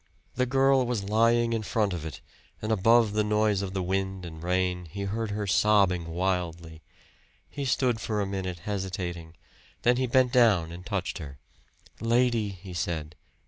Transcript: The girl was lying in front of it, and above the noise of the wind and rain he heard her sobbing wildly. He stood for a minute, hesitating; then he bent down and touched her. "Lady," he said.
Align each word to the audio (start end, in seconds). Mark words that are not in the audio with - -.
The 0.33 0.47
girl 0.47 0.87
was 0.87 1.03
lying 1.03 1.53
in 1.53 1.61
front 1.61 1.93
of 1.93 2.07
it, 2.07 2.21
and 2.59 2.71
above 2.71 3.13
the 3.13 3.23
noise 3.23 3.61
of 3.61 3.73
the 3.73 3.83
wind 3.83 4.25
and 4.25 4.41
rain 4.41 4.85
he 4.85 5.03
heard 5.03 5.29
her 5.29 5.45
sobbing 5.45 6.07
wildly. 6.07 6.81
He 7.47 7.65
stood 7.65 8.01
for 8.01 8.19
a 8.19 8.25
minute, 8.25 8.61
hesitating; 8.61 9.35
then 9.83 9.97
he 9.97 10.07
bent 10.07 10.31
down 10.33 10.71
and 10.71 10.83
touched 10.83 11.19
her. 11.19 11.37
"Lady," 11.99 12.49
he 12.49 12.73
said. 12.73 13.15